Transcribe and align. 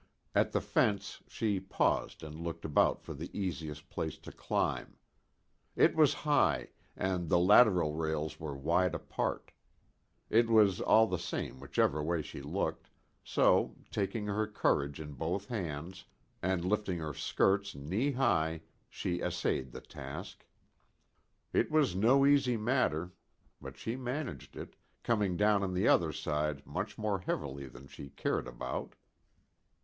At 0.33 0.51
the 0.51 0.61
fence 0.61 1.21
she 1.27 1.59
paused 1.59 2.23
and 2.23 2.41
looked 2.41 2.65
about 2.65 3.03
for 3.03 3.13
the 3.13 3.29
easiest 3.39 3.87
place 3.91 4.17
to 4.17 4.31
climb. 4.31 4.97
It 5.75 5.95
was 5.95 6.15
high, 6.25 6.69
and 6.97 7.29
the 7.29 7.37
lateral 7.37 7.93
rails 7.93 8.39
were 8.39 8.57
wide 8.57 8.95
apart. 8.95 9.51
It 10.31 10.49
was 10.49 10.81
all 10.81 11.05
the 11.05 11.19
same 11.19 11.59
whichever 11.59 12.01
way 12.01 12.23
she 12.23 12.41
looked, 12.41 12.89
so, 13.23 13.75
taking 13.91 14.25
her 14.25 14.47
courage 14.47 14.99
in 14.99 15.13
both 15.13 15.49
hands, 15.49 16.05
and 16.41 16.65
lifting 16.65 16.97
her 16.97 17.13
skirts 17.13 17.75
knee 17.75 18.13
high, 18.13 18.61
she 18.89 19.21
essayed 19.21 19.71
the 19.71 19.81
task. 19.81 20.47
It 21.53 21.69
was 21.69 21.95
no 21.95 22.25
easy 22.25 22.57
matter, 22.57 23.11
but 23.61 23.77
she 23.77 23.95
managed 23.95 24.55
it, 24.57 24.75
coming 25.03 25.37
down 25.37 25.61
on 25.61 25.75
the 25.75 25.87
other 25.87 26.11
side 26.11 26.65
much 26.65 26.97
more 26.97 27.19
heavily 27.19 27.67
than 27.67 27.85
she 27.85 28.09
cared 28.09 28.47
about. 28.47 28.95